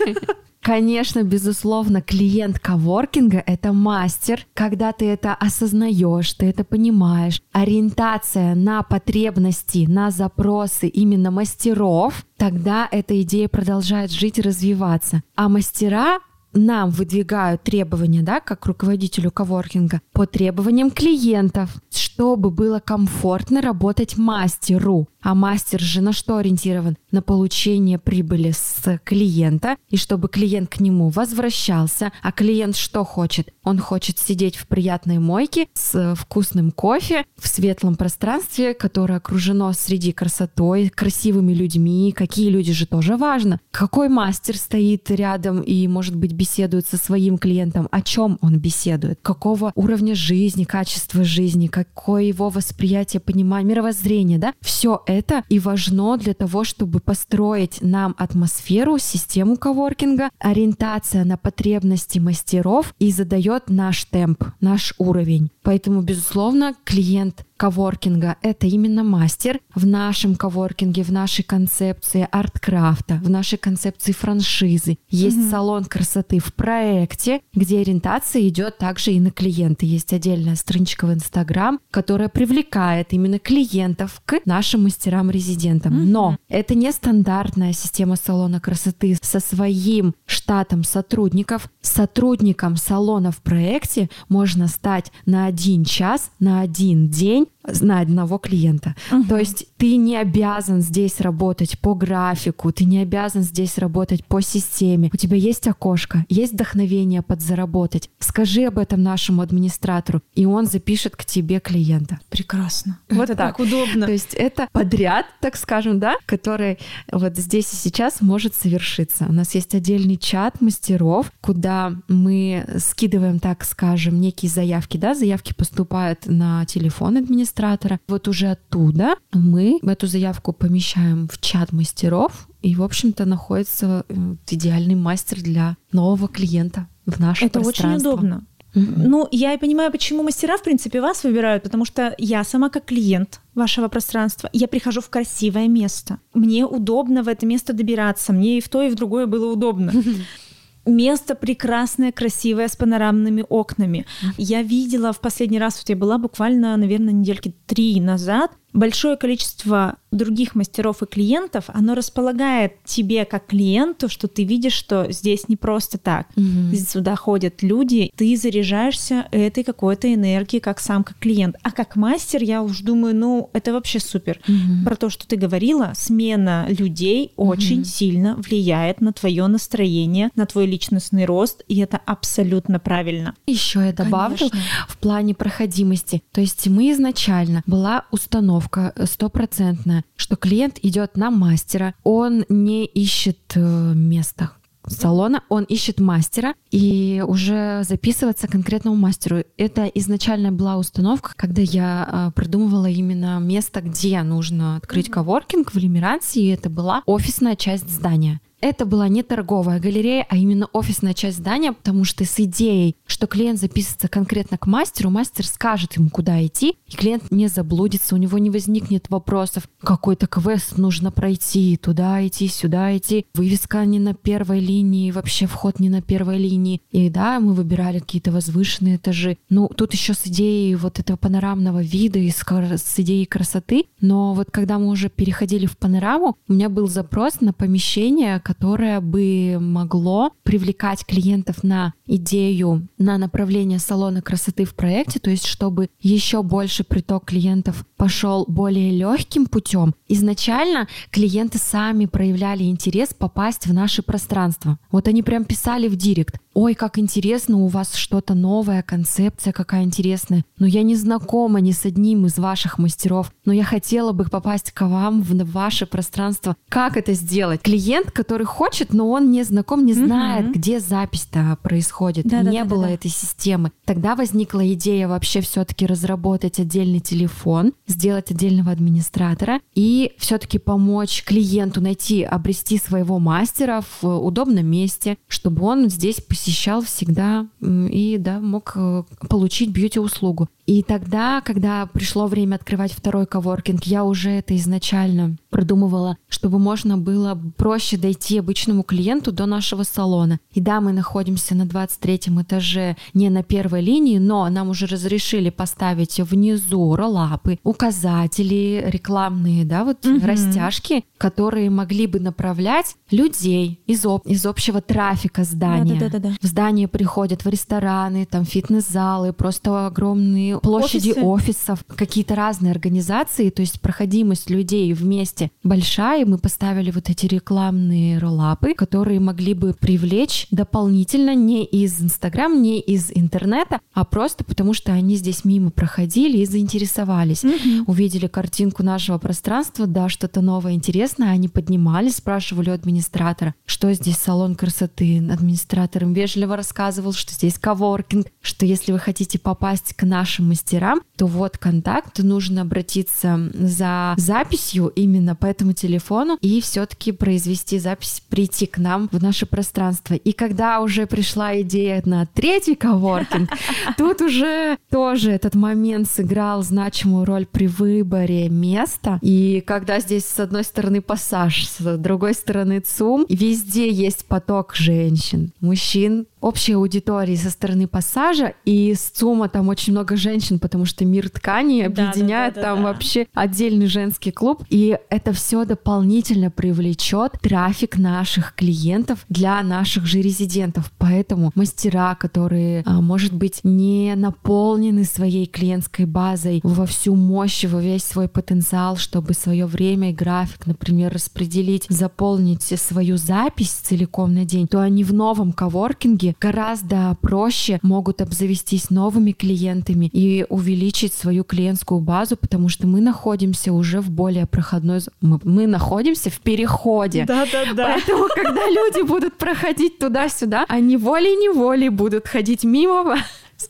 [0.65, 7.39] Конечно, безусловно, клиент коворкинга— это мастер, когда ты это осознаешь, ты это понимаешь.
[7.51, 15.21] Ориентация на потребности, на запросы именно мастеров, тогда эта идея продолжает жить и развиваться.
[15.35, 16.17] А мастера
[16.55, 25.09] нам выдвигают требования, да, как руководителю коворкинга, по требованиям клиентов, чтобы было комфортно работать мастеру.
[25.21, 26.97] А мастер же на что ориентирован?
[27.11, 32.13] На получение прибыли с клиента, и чтобы клиент к нему возвращался.
[32.21, 33.51] А клиент что хочет?
[33.63, 40.13] Он хочет сидеть в приятной мойке с вкусным кофе, в светлом пространстве, которое окружено среди
[40.13, 42.13] красотой, красивыми людьми.
[42.15, 43.59] Какие люди же тоже важно.
[43.71, 47.89] Какой мастер стоит рядом и, может быть, беседует со своим клиентом?
[47.91, 49.19] О чем он беседует?
[49.21, 54.53] Какого уровня жизни, качества жизни, какое его восприятие, понимание, мировоззрение, да?
[54.61, 62.19] Все это и важно для того, чтобы построить нам атмосферу, систему коворкинга, ориентация на потребности
[62.19, 65.49] мастеров и задает наш темп, наш уровень.
[65.65, 73.29] Поэтому, безусловно, клиент коворкинга— это именно мастер в нашем коворкинге, в нашей концепции арткрафта, в
[73.29, 74.97] нашей концепции франшизы.
[75.09, 75.49] Есть mm-hmm.
[75.49, 79.85] салон красоты в проекте, где ориентация идет также и на клиента.
[79.85, 85.93] Есть отдельная страничка в Инстаграм, которая привлекает именно клиентов к нашим мастерам-резидентам.
[85.93, 86.05] Mm-hmm.
[86.05, 91.69] Но это не стандартная система салона красоты со своим штатом сотрудников.
[91.81, 97.47] Сотрудником салона в проекте можно стать на один час, на один день
[97.81, 98.95] на одного клиента.
[99.11, 99.23] Угу.
[99.25, 104.41] То есть ты не обязан здесь работать по графику, ты не обязан здесь работать по
[104.41, 105.09] системе.
[105.13, 108.09] У тебя есть окошко, есть вдохновение подзаработать.
[108.19, 112.19] Скажи об этом нашему администратору, и он запишет к тебе клиента.
[112.29, 112.99] Прекрасно.
[113.09, 114.05] Вот это так удобно.
[114.05, 116.77] То есть это подряд, так скажем, да, который
[117.11, 119.25] вот здесь и сейчас может совершиться.
[119.27, 125.53] У нас есть отдельный чат мастеров, куда мы скидываем, так скажем, некие заявки, да, заявки
[125.53, 127.99] поступают на телефон администратора, администратора.
[128.07, 134.35] Вот уже оттуда мы эту заявку помещаем в чат мастеров, и, в общем-то, находится э,
[134.49, 138.43] идеальный мастер для нового клиента в нашем Это очень удобно.
[138.73, 142.83] Ну, я и понимаю, почему мастера, в принципе, вас выбирают, потому что я сама как
[142.83, 146.19] клиент вашего пространства, я прихожу в красивое место.
[146.33, 149.93] Мне удобно в это место добираться, мне и в то, и в другое было удобно.
[150.85, 154.05] Место прекрасное, красивое, с панорамными окнами.
[154.37, 159.95] Я видела в последний раз, вот я была буквально, наверное, недельки три назад, большое количество
[160.15, 165.55] других мастеров и клиентов, оно располагает тебе как клиенту, что ты видишь, что здесь не
[165.55, 166.27] просто так.
[166.35, 166.75] Угу.
[166.75, 171.55] Сюда ходят люди, ты заряжаешься этой какой-то энергией, как сам как клиент.
[171.63, 174.39] А как мастер, я уж думаю, ну, это вообще супер.
[174.47, 174.85] Угу.
[174.85, 177.51] Про то, что ты говорила, смена людей угу.
[177.51, 183.35] очень сильно влияет на твое настроение, на твой личностный рост, и это абсолютно правильно.
[183.47, 184.59] Еще я добавлю Конечно.
[184.87, 186.23] в плане проходимости.
[186.31, 192.85] То есть мы изначально была установка установка стопроцентная, что клиент идет на мастера, он не
[192.85, 194.51] ищет э, места
[194.87, 199.43] салона, он ищет мастера и уже записываться конкретному мастеру.
[199.57, 205.77] Это изначально была установка, когда я э, придумывала именно место, где нужно открыть коворкинг в
[205.77, 208.41] Лимерансе, и это была офисная часть здания.
[208.61, 213.27] это была не торговая галерея, а именно офисная часть здания, потому что с идеей, что
[213.27, 218.17] клиент записывается конкретно к мастеру, мастер скажет ему, куда идти, и клиент не заблудится, у
[218.17, 224.13] него не возникнет вопросов, какой-то квест нужно пройти, туда идти, сюда идти, вывеска не на
[224.13, 226.81] первой линии, вообще вход не на первой линии.
[226.91, 229.37] И да, мы выбирали какие-то возвышенные этажи.
[229.49, 233.85] Ну, тут еще с идеей вот этого панорамного вида и с, с идеей красоты.
[234.01, 238.99] Но вот когда мы уже переходили в панораму, у меня был запрос на помещение, которое
[238.99, 245.89] бы могло привлекать клиентов на идею, на направление салона красоты в проекте, то есть чтобы
[245.99, 249.74] еще больше приток клиентов пошел более легким путем.
[250.07, 254.79] Изначально клиенты сами проявляли интерес попасть в наше пространство.
[254.91, 259.83] Вот они прям писали в директ ой, как интересно, у вас что-то новое, концепция какая
[259.83, 260.43] интересная.
[260.57, 264.71] Но я не знакома ни с одним из ваших мастеров, но я хотела бы попасть
[264.71, 266.55] к вам в ваше пространство.
[266.69, 267.61] Как это сделать?
[267.61, 270.53] Клиент, который хочет, но он не знаком, не знает, mm-hmm.
[270.53, 272.25] где запись-то происходит.
[272.25, 272.93] Да, не да, было да, да.
[272.93, 273.71] этой системы.
[273.83, 281.81] Тогда возникла идея вообще все-таки разработать отдельный телефон, сделать отдельного администратора и все-таки помочь клиенту
[281.81, 288.73] найти, обрести своего мастера в удобном месте, чтобы он здесь посещал всегда и да, мог
[288.75, 290.47] э, получить бьюти-услугу.
[290.65, 296.97] И тогда, когда пришло время открывать второй коворкинг, я уже это изначально продумывала, чтобы можно
[296.97, 300.39] было проще дойти обычному клиенту до нашего салона.
[300.51, 305.49] И да, мы находимся на 23 этаже, не на первой линии, но нам уже разрешили
[305.49, 310.25] поставить внизу роллапы, указатели рекламные, да, вот угу.
[310.25, 315.99] растяжки, которые могли бы направлять людей из, об, из общего трафика здания.
[315.99, 316.35] Да, да, да, да.
[316.41, 321.21] В здание приходят в рестораны, там фитнес-залы, просто огромные площади Офисы.
[321.25, 326.25] офисов, какие-то разные организации, то есть проходимость людей вместе большая.
[326.25, 332.79] Мы поставили вот эти рекламные роллапы, которые могли бы привлечь дополнительно не из Инстаграм, не
[332.79, 337.43] из интернета, а просто потому, что они здесь мимо проходили и заинтересовались.
[337.43, 337.83] Mm-hmm.
[337.87, 344.17] Увидели картинку нашего пространства, да, что-то новое, интересное, они поднимались, спрашивали у администратора, что здесь
[344.17, 345.17] салон красоты.
[345.29, 351.01] Администратор им вежливо рассказывал, что здесь коворкинг, что если вы хотите попасть к нашим мастерам,
[351.17, 358.21] то вот контакт, нужно обратиться за записью именно по этому телефону и все-таки произвести запись,
[358.29, 360.13] прийти к нам в наше пространство.
[360.13, 363.49] И когда уже пришла идея на третий коворкинг,
[363.97, 369.19] тут уже тоже этот момент сыграл значимую роль при выборе места.
[369.21, 375.51] И когда здесь с одной стороны пассаж, с другой стороны ЦУМ, везде есть поток женщин,
[375.59, 381.05] мужчин, общей аудитории со стороны пассажа, и с ЦУМа там очень много женщин, потому что
[381.05, 386.51] мир ткани объединяет да, да, да, там вообще отдельный женский клуб, и это все дополнительно
[386.51, 390.91] привлечет трафик наших клиентов для наших же резидентов.
[390.97, 397.81] Поэтому мастера, которые, а, может быть, не наполнены своей клиентской базой во всю мощь, во
[397.81, 404.45] весь свой потенциал, чтобы свое время и график, например, распределить, заполнить свою запись целиком на
[404.45, 411.43] день, то они в новом коворкинге гораздо проще могут обзавестись новыми клиентами и увеличить свою
[411.43, 414.99] клиентскую базу, потому что мы находимся уже в более проходной...
[415.21, 417.25] Мы, мы находимся в переходе.
[417.25, 417.93] Да-да-да.
[417.93, 423.17] Поэтому, когда люди будут проходить туда-сюда, они волей-неволей будут ходить мимо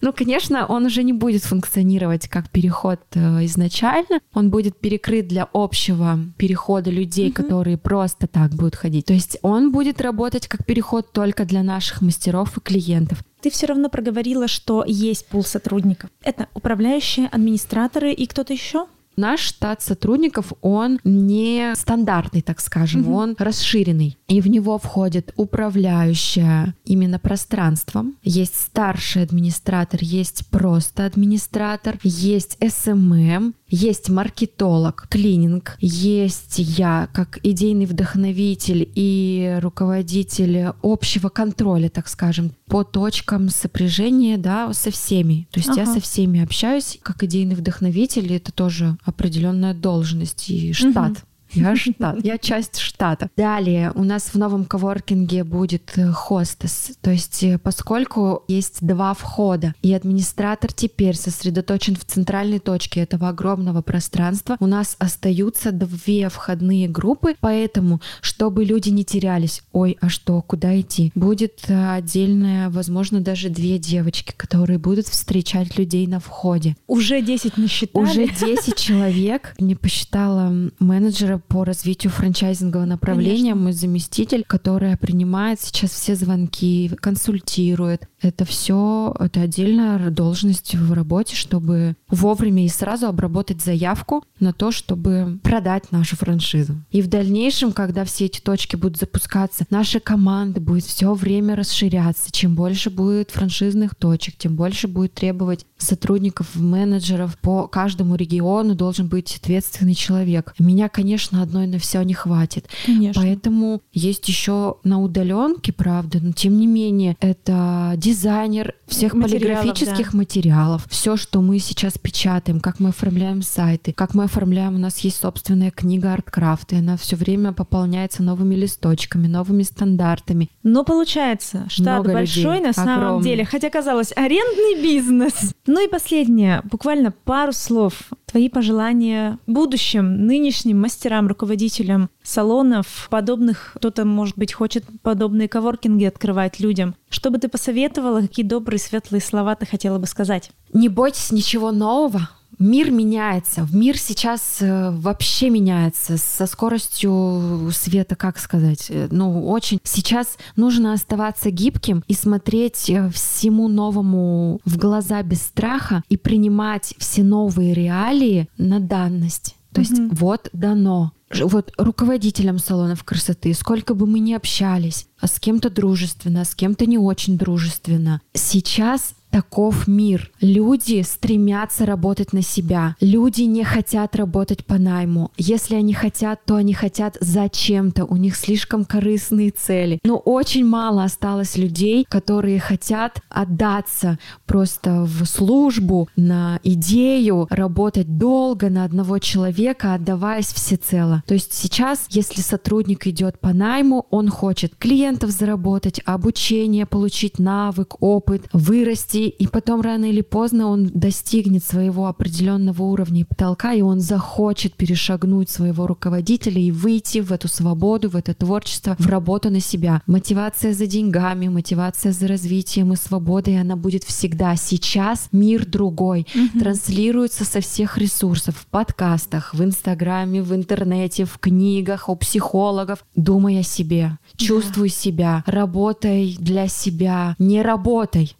[0.01, 4.19] ну, конечно, он уже не будет функционировать как переход э, изначально.
[4.33, 7.33] Он будет перекрыт для общего перехода людей, mm-hmm.
[7.33, 9.05] которые просто так будут ходить.
[9.05, 13.23] То есть он будет работать как переход только для наших мастеров и клиентов.
[13.41, 16.09] Ты все равно проговорила, что есть пул сотрудников.
[16.23, 18.87] Это управляющие, администраторы и кто-то еще?
[19.15, 23.13] Наш штат сотрудников, он не стандартный, так скажем, mm-hmm.
[23.13, 24.17] он расширенный.
[24.27, 33.53] И в него входит управляющая именно пространством, есть старший администратор, есть просто администратор, есть SMM,
[33.67, 42.83] есть маркетолог, клининг, есть я как идейный вдохновитель и руководитель общего контроля, так скажем, по
[42.83, 45.47] точкам сопряжения, да, со всеми.
[45.51, 45.81] То есть ага.
[45.81, 51.11] я со всеми общаюсь как идейный вдохновитель, и это тоже определенная должность и штат.
[51.11, 51.19] Угу.
[51.55, 53.29] Я штат, я часть штата.
[53.35, 56.91] Далее у нас в новом коворкинге будет э, хостес.
[57.01, 63.29] То есть э, поскольку есть два входа, и администратор теперь сосредоточен в центральной точке этого
[63.29, 70.09] огромного пространства, у нас остаются две входные группы, поэтому, чтобы люди не терялись, ой, а
[70.09, 76.19] что, куда идти, будет э, отдельная, возможно, даже две девочки, которые будут встречать людей на
[76.19, 76.75] входе.
[76.87, 78.03] Уже 10 насчитали?
[78.03, 79.53] Уже 10 человек.
[79.59, 83.55] Не посчитала менеджера по развитию франчайзингового направления, Конечно.
[83.55, 88.07] мой заместитель, которая принимает сейчас все звонки, консультирует.
[88.25, 94.71] Это все, это отдельная должность в работе, чтобы вовремя и сразу обработать заявку на то,
[94.71, 96.73] чтобы продать нашу франшизу.
[96.89, 102.31] И в дальнейшем, когда все эти точки будут запускаться, наша команда будет все время расширяться.
[102.31, 107.37] Чем больше будет франшизных точек, тем больше будет требовать сотрудников, менеджеров.
[107.37, 110.55] По каждому региону должен быть ответственный человек.
[110.57, 112.65] Меня, конечно, одной на все не хватит.
[112.87, 113.21] Конечно.
[113.21, 120.11] Поэтому есть еще на удаленке, правда, но тем не менее, это дизайнер всех материалов, полиграфических
[120.11, 120.17] да.
[120.17, 120.85] материалов.
[120.89, 125.19] Все, что мы сейчас печатаем, как мы оформляем сайты, как мы оформляем, у нас есть
[125.19, 130.49] собственная книга арткрафт, и она все время пополняется новыми листочками, новыми стандартами.
[130.63, 133.29] Но получается, штат Много большой людей, на самом огромный.
[133.29, 135.53] деле, хотя казалось арендный бизнес.
[135.67, 137.93] Ну и последнее, буквально пару слов.
[138.25, 146.59] Твои пожелания будущим, нынешним мастерам, руководителям салонов, подобных, кто-то, может быть, хочет подобные коворкинги открывать
[146.59, 146.95] людям.
[147.09, 150.51] Что бы ты посоветовала, какие добрые, светлые слова ты хотела бы сказать?
[150.73, 152.29] Не бойтесь ничего нового,
[152.59, 153.67] Мир меняется.
[153.71, 158.87] Мир сейчас э, вообще меняется со скоростью света, как сказать.
[158.89, 159.79] Э, ну, очень.
[159.83, 166.95] Сейчас нужно оставаться гибким и смотреть э, всему новому в глаза без страха и принимать
[166.97, 169.55] все новые реалии на данность.
[169.73, 170.15] То есть mm-hmm.
[170.15, 171.11] вот дано.
[171.33, 176.55] Вот руководителям салонов красоты, сколько бы мы ни общались, а с кем-то дружественно, а с
[176.55, 178.21] кем-то не очень дружественно.
[178.33, 180.31] Сейчас таков мир.
[180.39, 182.95] Люди стремятся работать на себя.
[183.01, 185.29] Люди не хотят работать по найму.
[185.35, 188.05] Если они хотят, то они хотят зачем-то.
[188.05, 189.99] У них слишком корыстные цели.
[190.05, 198.69] Но очень мало осталось людей, которые хотят отдаться просто в службу, на идею, работать долго
[198.69, 201.23] на одного человека, отдаваясь всецело.
[201.27, 207.95] То есть сейчас, если сотрудник идет по найму, он хочет клиентов заработать, обучение, получить навык,
[207.99, 213.81] опыт, вырасти и потом рано или поздно он достигнет своего определенного уровня и потолка, и
[213.81, 219.49] он захочет перешагнуть своего руководителя и выйти в эту свободу, в это творчество, в работу
[219.49, 220.01] на себя.
[220.07, 224.55] Мотивация за деньгами, мотивация за развитием и свободой, она будет всегда.
[224.55, 226.59] Сейчас мир другой, угу.
[226.59, 233.05] транслируется со всех ресурсов, в подкастах, в Инстаграме, в интернете, в книгах, у психологов.
[233.15, 234.95] Думай о себе, чувствуй да.
[234.95, 238.35] себя, работай для себя, не работай.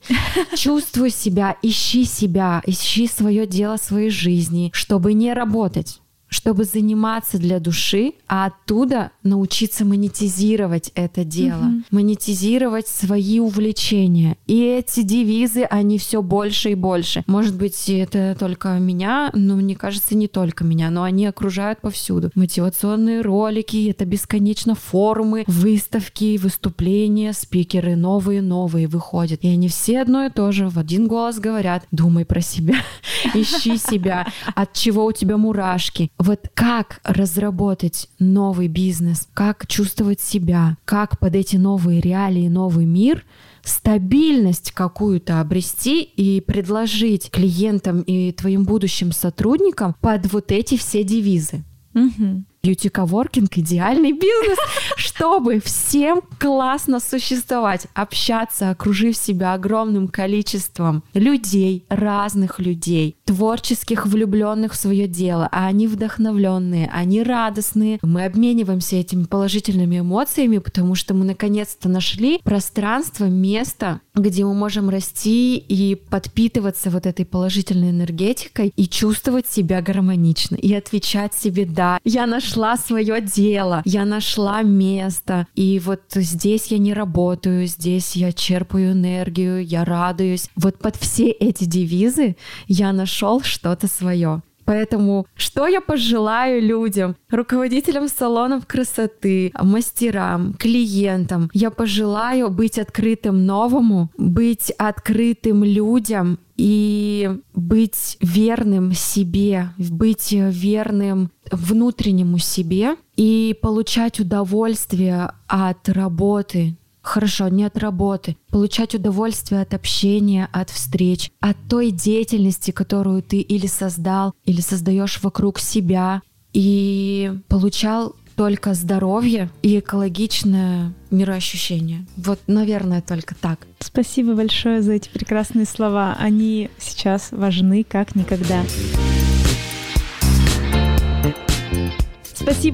[0.56, 0.75] Чувствуй
[1.10, 8.14] себя, ищи себя, ищи свое дело своей жизни, чтобы не работать чтобы заниматься для души,
[8.28, 11.84] а оттуда научиться монетизировать это дело, mm-hmm.
[11.92, 14.38] монетизировать свои увлечения.
[14.48, 17.24] И эти девизы, они все больше и больше.
[17.28, 22.32] Может быть, это только меня, но мне кажется, не только меня, но они окружают повсюду.
[22.36, 29.44] Мотивационные ролики, это бесконечно форумы, выставки, выступления, спикеры новые-новые выходят.
[29.44, 32.76] И они все одно и то же в один голос говорят, думай про себя,
[33.34, 40.78] ищи себя, от чего у тебя мурашки, вот как разработать новый бизнес, как чувствовать себя,
[40.86, 43.24] как под эти новые реалии, новый мир
[43.64, 51.64] стабильность какую-то обрести и предложить клиентам и твоим будущим сотрудникам под вот эти все девизы.
[51.94, 52.44] Угу.
[52.66, 54.58] Бьюти-коворкинг— идеальный бизнес,
[54.98, 64.76] чтобы всем классно существовать, общаться, окружив себя огромным количеством людей, разных людей, творческих, влюбленных в
[64.76, 68.00] свое дело, а они вдохновленные, они радостные.
[68.02, 74.90] Мы обмениваемся этими положительными эмоциями, потому что мы наконец-то нашли пространство, место, где мы можем
[74.90, 82.00] расти и подпитываться вот этой положительной энергетикой и чувствовать себя гармонично и отвечать себе «да».
[82.04, 88.16] Я нашла нашла свое дело, я нашла место, и вот здесь я не работаю, здесь
[88.16, 90.50] я черпаю энергию, я радуюсь.
[90.56, 92.38] Вот под все эти девизы
[92.68, 94.42] я нашел что-то свое.
[94.66, 101.50] Поэтому что я пожелаю людям, руководителям салонов красоты, мастерам, клиентам?
[101.54, 112.38] Я пожелаю быть открытым новому, быть открытым людям и быть верным себе, быть верным внутреннему
[112.40, 116.76] себе и получать удовольствие от работы,
[117.08, 123.38] хорошо, не от работы, получать удовольствие от общения, от встреч, от той деятельности, которую ты
[123.38, 126.22] или создал, или создаешь вокруг себя,
[126.54, 132.06] и получал только здоровье и экологичное мироощущение.
[132.18, 133.66] Вот, наверное, только так.
[133.80, 136.16] Спасибо большое за эти прекрасные слова.
[136.20, 138.64] Они сейчас важны как никогда.
[138.64, 139.15] Спасибо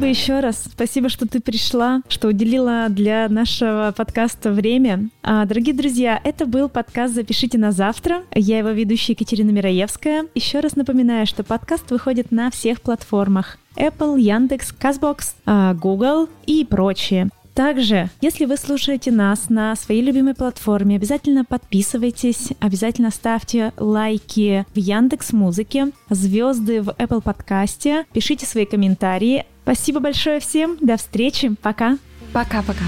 [0.10, 0.66] еще раз.
[0.70, 5.08] Спасибо, что ты пришла, что уделила для нашего подкаста время.
[5.24, 8.24] А, дорогие друзья, это был подкаст «Запишите на завтра».
[8.36, 10.26] Я его ведущая Екатерина Мираевская.
[10.36, 13.58] Еще раз напоминаю, что подкаст выходит на всех платформах.
[13.78, 17.30] Apple, Яндекс, Казбокс, а, Google и прочие.
[17.54, 24.78] Также, если вы слушаете нас на своей любимой платформе, обязательно подписывайтесь, обязательно ставьте лайки в
[24.78, 29.46] Яндекс Музыке, звезды в Apple подкасте, пишите свои комментарии.
[29.64, 31.98] Спасибо большое всем, до встречи, пока.
[32.34, 32.86] Пока-пока.